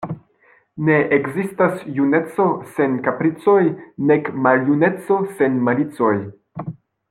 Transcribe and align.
Ne 0.85 0.95
ekzistas 1.17 1.83
juneco 1.97 2.47
sen 2.77 2.97
kapricoj, 3.09 3.61
nek 4.13 4.33
maljuneco 4.47 5.19
sen 5.39 5.65
malicoj. 5.69 6.15